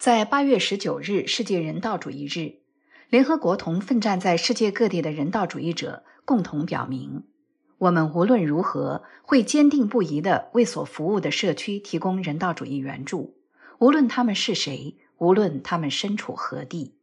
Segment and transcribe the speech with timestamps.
[0.00, 2.54] 在八月十九日世界人道主义日，
[3.10, 7.24] 联合国同奋战在世界各地的人道主义者共同表明，
[7.76, 13.34] 我们无论如何会坚定不移地为所服务的社区提供人道主义援助，
[13.78, 16.94] 无论他们是谁，无论他们身处何地。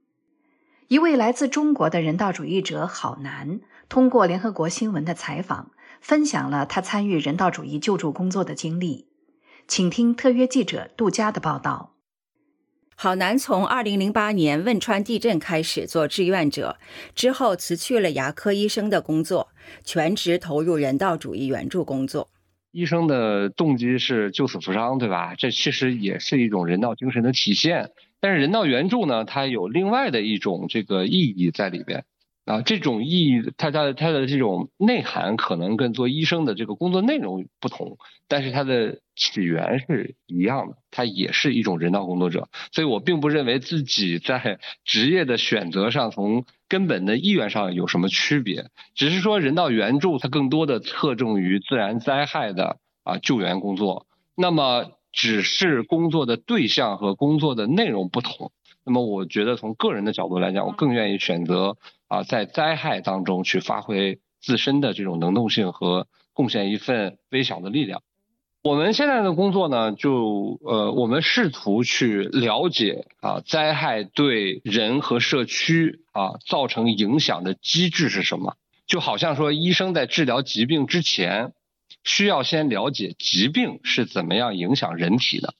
[0.87, 5.69] 一位来自中国的人道主义者郝楠通过联合国新闻的采访，
[6.01, 9.05] 分享了他参与人道主义救助工作的经历。
[9.67, 11.93] 请听特约记者杜佳的报道。
[12.99, 16.77] 郝楠从二零零八年汶川地震开始做志愿者，
[17.13, 19.49] 之后辞去了牙科医生的工作，
[19.83, 22.27] 全职投入人道主义援助工作。
[22.71, 25.35] 医生的动机是救死扶伤，对吧？
[25.37, 27.91] 这其实也是一种人道精神的体现。
[28.19, 32.03] 但是人道援助呢，它有另外的一种这个意义在里边。
[32.47, 37.97] 啊，这种意义，它它的它的这种内涵可能跟做医生的这个工作内容不同，
[38.29, 42.47] 但是它的起源是一样的，它也是一种人道工作者。
[42.71, 58.53] 所以我并不认为自己在职业的选择上，从根本的意愿上有什么区别，只是说人道援助它更多的侧重于自然灾害的啊救援工作，那么只是工作的对象和工作的内容不同。
[58.87, 61.75] 那么我觉得从个人的角度来讲，我更愿意选择
[62.07, 68.01] 啊，在灾害当中去发挥自身的这种能动性和贡献一份微小的力量。
[68.63, 78.55] 我们现在的工作呢，就呃，我们试图去了解啊，灾害对人和社区啊造成影响的机制是什么。
[78.85, 81.51] 就好像说，医生在治疗疾病之前，
[82.05, 85.55] 需要先了解疾病是怎么样影响人体的。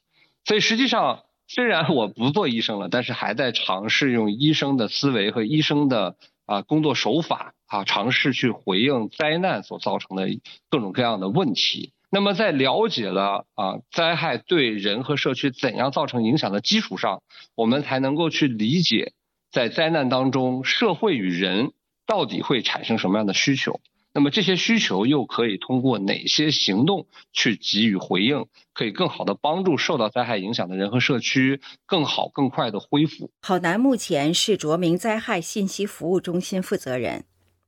[0.45, 1.23] 所以实际上。
[1.47, 10.27] 虽然我不做医生了，但是还在尝试用医生的思维和医生的啊工作手法啊，尝试去回应灾难所造成的
[10.69, 11.93] 各种各样的问题。
[12.09, 17.21] 那么在了解了啊灾害对人和社区怎样造成影响的基础上，
[17.55, 19.13] 我们才能够去理解
[19.51, 21.71] 在灾难当中社会与人
[22.05, 23.79] 到底会产生什么样的需求。
[24.17, 33.29] 那么这些需求又可以通过哪些行动去给予回应，可以更好的帮助受到灾害影响的人和社区更好更快的恢复？
[33.41, 37.25] 郝楠目前是卓明灾害信息服务中心负责人，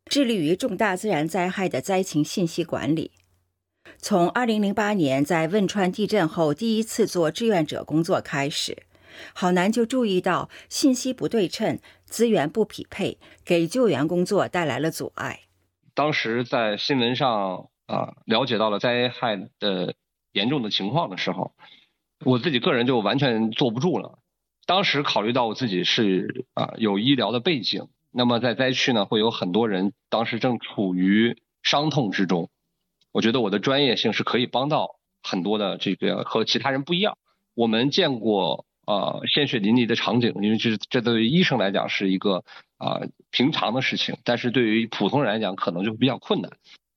[0.10, 3.12] 致力于重大自然灾害的灾情信息管理。
[4.00, 8.76] 从2008年在汶川地震后第一次做志愿者工作开始，
[9.36, 15.42] 郝楠就注意到信息不对称、资源不匹配，给救援工作带来了阻碍。
[16.00, 19.96] 当时在新闻上啊了解到了灾害的
[20.32, 21.52] 严重的情况的时候，
[22.24, 24.18] 我自己个人就完全坐不住了。
[24.66, 32.50] 当时考虑到我自己是啊有医疗的背景，那么在灾区呢会有很多人当时正处于伤痛之中，
[33.12, 37.18] 我觉得我的专业性是可以帮到很多的这个和其他人不一样。
[37.56, 38.66] 我们见过。
[38.86, 42.44] 啊，鲜血淋漓的场景，因为这这对于医生来讲是一个
[42.80, 46.52] 啊平常的事情，但是对于普通人来讲可能就比较困难。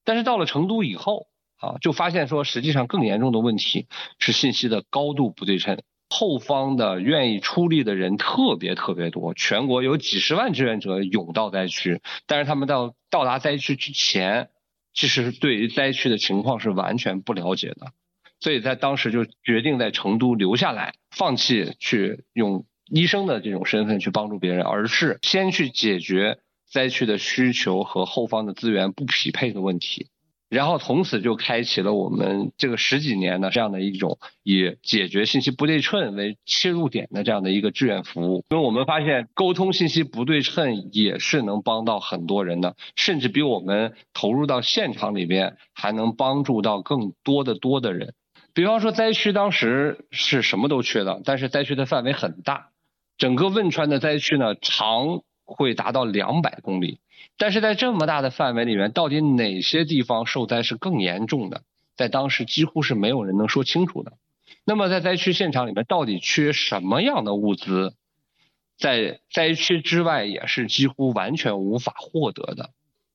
[0.05, 1.27] 但是到了成都以后
[1.57, 3.87] 啊，就发现说实际上更严重的问题
[4.19, 14.51] 是信息的高度不对称，后方的愿意出力的人特别特别多，全国有几十万志愿者涌到灾区，但是他们到到达灾区之前，
[14.93, 17.93] 其实对于灾区的情况是完全不了解的。
[18.41, 26.39] 所以在当时就决定在成都留下来，放弃去用医生的这种身份去帮助别人，而是先去解决
[26.71, 30.09] 灾区的需求和后方的资源不匹配的问题，
[30.49, 38.45] 然后从此就开启了我们这个十几年的这样的一种以解决信息不对称为切入点的这样的一个志愿服务。
[38.51, 48.15] 因为我们发现沟通信息不对称也是能帮到很多人的，甚至比我们投入到现场里边还能帮助到更多的多的人。
[48.55, 52.69] 比方说，灾区当时是什么都缺的，但是灾区的范围很大，
[53.23, 56.99] 整个汶川的灾区呢长会达到两百公里，
[57.39, 61.63] 但是在这么大的范围里面，到底哪些地方受灾是更严重的，
[61.95, 64.15] 在当时几乎是没有人能说清楚的。
[64.65, 67.95] 那么在灾区现场里面，到底缺什么样的物资，
[68.77, 72.71] 在灾区之外也是几乎完全无法获得的。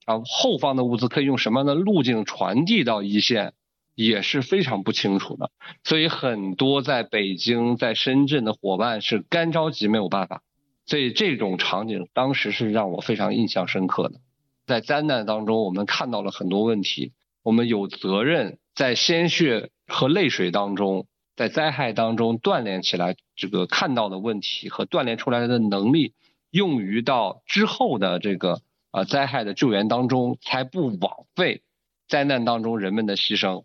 [0.06, 3.52] 啊，后方的物资可以用什么样的路径传递到一线？
[3.98, 5.50] 也是非常不清楚的，
[5.84, 10.44] 所以很多在北京、在深圳的伙伴是干着急没有办法，
[10.86, 14.20] 所以这种场景当时是让我非常印象深刻的。
[14.68, 17.12] 在灾难当中，我们看到了很多问题，
[17.42, 26.14] 我们有责任在鲜血和泪水当中，在灾害当中锻炼起来这个看到的问题和锻炼出来的能力，
[26.52, 28.62] 用于到之后的这个
[28.92, 31.64] 啊灾害的救援当中，才不枉费
[32.08, 33.64] 灾难当中人们的牺牲。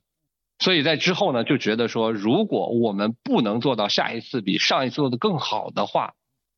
[0.62, 6.12] 所以在之后呢，就觉得说，如果我们不能做到下一次比上一次做的更好的话，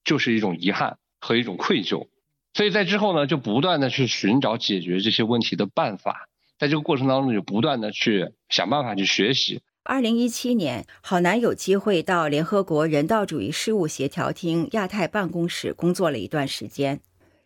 [0.04, 2.08] 就是一种遗憾和一种愧疚。
[2.52, 6.28] 所以在之后呢，就不断的去寻找解决这些问题的办法，
[6.58, 9.62] 在这个过程当中，就不断的去想办法去学习。
[9.84, 17.00] 二零一七年，郝楠有机会到联合国人道主义事务协调厅亚太办公室工作了一段时间。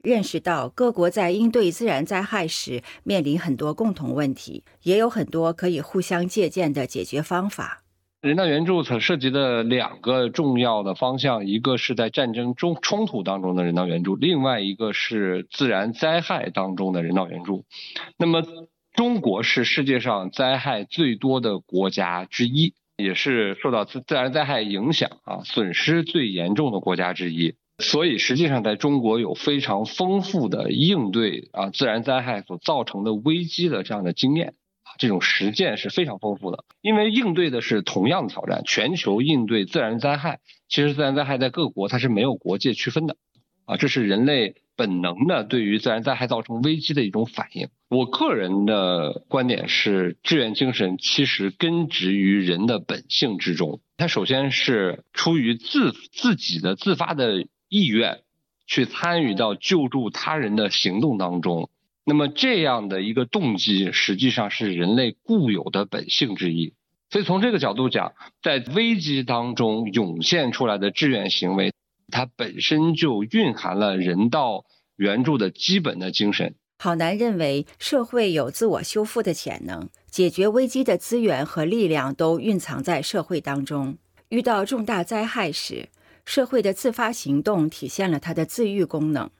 [0.08, 7.82] 认识到各国在应对自然灾害时面临很多共同问题，也有很多可以互相借鉴的解决方法。
[8.22, 17.66] 人道援助所涉及的两个重要的方向，一个是在战争中冲突当中的人道援助，另外一个是自然灾害当中的人道援助。
[18.16, 18.43] 那么，
[18.94, 27.55] 中国是世界上灾害最多的国家之一，也是受到自自然灾害影响啊损失最严重的国家之一。
[27.81, 36.65] 所以，实际上在中国有非常丰富的应对啊自然灾害所造成的危机的这样的经验啊，这种实践是非常丰富的。
[36.81, 43.17] 因为应对的是同样的挑战，全球应对自然灾害，其实自然灾害在各国它是没有国界区分的
[43.65, 47.69] 啊，这是人类本能的对于自然灾害造成危机的一种反应。
[47.89, 57.47] 我个人的观点是，志愿精神其实根植于人的本性之中，它首先是出于自自己的自发的。
[57.69, 58.20] 意愿
[58.67, 61.70] 去参与到救助他人的行动当中，
[62.05, 66.75] 那么这样的一个动机实际上是人类固有的本性之一。
[67.11, 68.12] 所以从这个角度讲，
[68.43, 71.73] 在危机当中涌现出来的志愿行为，
[72.11, 74.67] 它本身就蕴含了人道
[74.97, 76.55] 援助的基本的精神。
[76.79, 83.97] 郝楠认为，社会有自我修复的潜能，解决危机的资源和力量都蕴藏在社会当中。
[84.29, 85.88] 遇到重大灾害时，
[86.29, 89.31] 社会的自发行动体现了它的自愈功能。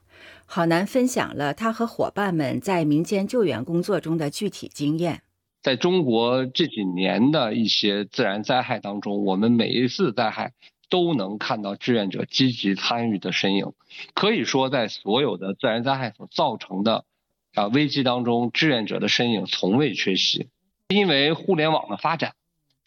[0.47, 5.21] 郝楠分享了他和伙伴们在民间救援工作中的具体经验。
[5.63, 10.55] 在中国这几年的一些自然灾害当中，我们每一次灾害
[10.89, 13.75] 都能看到志愿者积极参与的身影。
[14.15, 17.05] 可以说，在所有的自然灾害所造成的
[17.53, 20.49] 啊危机当中，志愿者的身影从未缺席。
[20.89, 22.33] 因为互联网的发展。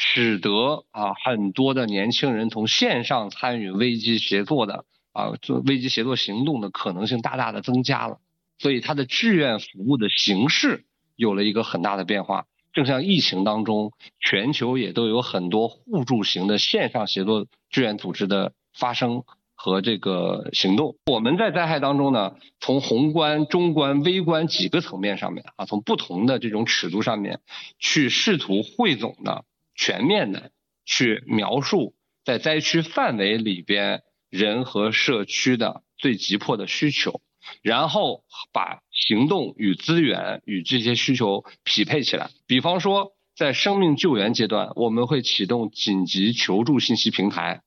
[0.04, 8.18] 使得啊很多的年轻人从线上参与危机协作的啊做危机协作行动的可能性大大的增加了，
[8.58, 12.48] 所以他的志愿服务的形式有了一个很大的变化。
[12.74, 20.96] 正像疫情当中，全球也都有很多互助型的线上协作志愿组织的发生和这个行动。
[21.06, 27.40] 我们在灾害当中呢，从宏观、中观、微观几个层面上面啊，从不同的这种尺度上面
[27.78, 29.46] 去试图汇总的。
[29.82, 30.52] 全面的
[30.86, 37.20] 去描述在灾区范围里边人和社区的最急迫的需求，
[37.64, 38.24] 然后
[38.54, 42.30] 把行动与资源与这些需求匹配起来。
[42.46, 47.64] 比方说，在生命救援阶段，我们会启动紧急求助信息平台，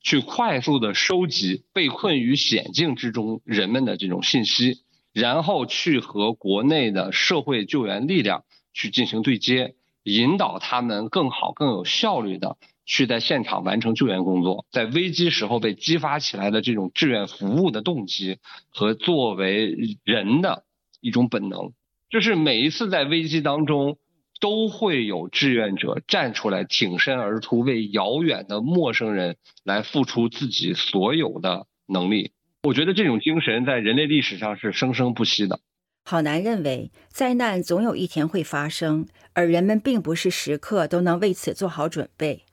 [0.00, 4.82] 去快速的收集被困于险境之中人们的这种信息，
[5.12, 9.74] 然后去和国内的社会救援力量去进行对接。
[10.06, 18.38] 引导他们更好、更有效率的去在现场完成救援工作，在危机时候被激发起来的这种志愿服务的动机
[18.70, 20.62] 和作为人的
[21.00, 21.72] 一种本能，
[22.08, 23.98] 就是每一次在危机当中
[24.40, 32.30] 都会有志愿者站出来挺身而出，为遥远的陌生人来付出自己所有的能力。
[32.62, 35.58] 我觉得这种精神在人类历史上是生生不息的。
[36.08, 42.44] 好男认为，灾难总有一天会发生，而人们并不是时刻都能为此做好准备，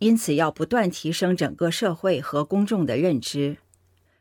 [0.00, 3.58] 因此要不断提升整个社会和公众的认知。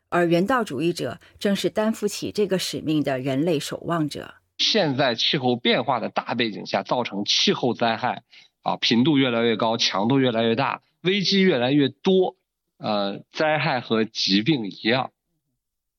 [0.10, 4.36] 而人道主义者正是担负起这个使命的人类守望者。
[4.60, 8.22] 现在气候变化的大背景下，造成气候灾害
[8.62, 12.36] 啊频度越来越高，强度越来越大，危机越来越多。
[12.78, 15.10] 呃，灾害和疾病一样，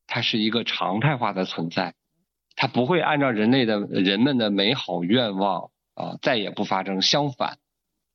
[0.06, 1.94] 它是一个常态化的存在。
[2.60, 7.02] 它不会按照人类的人们的美好愿望啊，再也不发生。
[7.02, 7.58] 相反，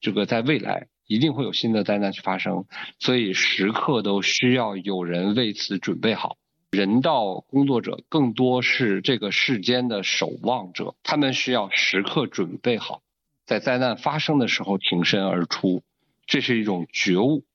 [0.01, 2.65] 这个在未来一定会有新的灾难去发生，
[2.99, 6.35] 所以时刻都需要有人为此准备好。
[6.71, 13.01] 人道工作者更多是这个世间的守望者，他们需要时刻准备好，
[13.45, 15.83] 在灾难发生的时候挺身而出。
[16.25, 17.45] 这是一种觉悟，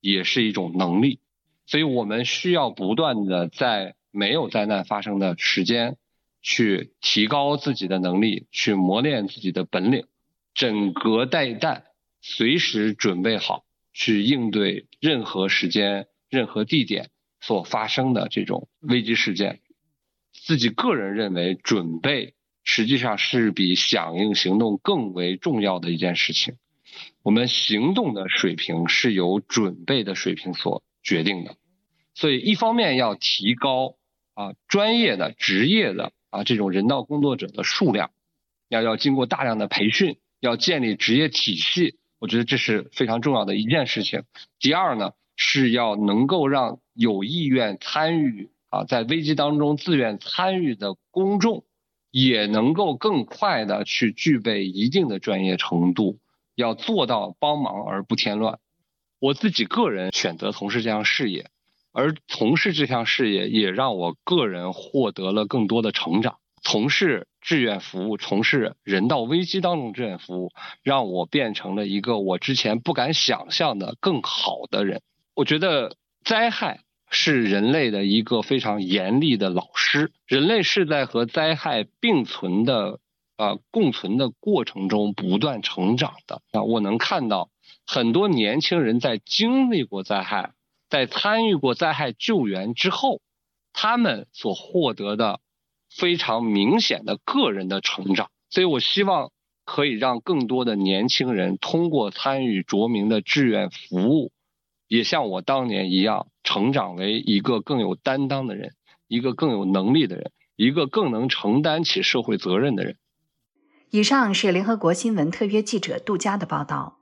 [0.00, 1.20] 也是一种能力。
[1.66, 5.98] 所以我们需要不断的在没有灾难发生的时间。
[6.42, 10.06] 去提高自己的能力，去磨练自己的本领，
[10.54, 11.82] 整个待旦，
[12.20, 19.60] 随时准备好去应对任何时间、任何地点所发生的这种危机事件。
[20.32, 26.54] 自己个人认为，准备实际上是比响应行动更为重要的一件事情。
[27.22, 31.56] 我们行动的水平是由准备的水平所决定的。
[32.14, 33.96] 所以，一方面要提高
[34.34, 38.10] 啊专业的、职业的啊这种人道工作者的数量，
[38.68, 44.24] 要要经过大量的培训，要建立职业体系，我觉得这是非常重要的一件事情。
[44.58, 51.64] 第二呢，是要能够让有意愿参与啊在危机当中自愿参与的公众，
[52.10, 56.18] 也能够更快的去具备一定的专业程度，
[56.54, 58.58] 要做到帮忙而不添乱。
[59.20, 61.50] 我自己个人选择从事这项事业。
[61.98, 66.36] 而从事这项事业，也让我个人获得了更多的成长。
[66.62, 70.52] 从事志愿服务，从事人道危机当中志愿服务，
[70.84, 75.02] 让我变成了一个我之前不敢想象的更好的人。
[75.34, 83.00] 我觉得灾害是人类的一个非常严厉的老师，人类是在和灾害并存的
[83.36, 86.42] 啊共存的过程中不断成长的。
[86.52, 87.50] 啊，我能看到
[87.84, 90.52] 很多年轻人在经历过灾害。
[90.88, 93.20] 在参与过灾害救援之后，
[93.72, 95.40] 他们所获得的
[95.94, 99.30] 非常明显的个人的成长，所以我希望
[99.64, 104.32] 可以让更多的年轻人通过参与卓明的志愿服务，
[104.86, 108.72] 也像我当年一样，成长为一个更有担当的人，
[109.06, 112.96] 一个更有能力的人，一个更能承担起社会责任的人。
[113.90, 116.97] 以上是联合国新闻特约记者杜佳的报道。